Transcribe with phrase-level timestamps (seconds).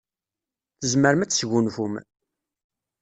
[0.81, 1.93] Tzemrem ad tesgunfum.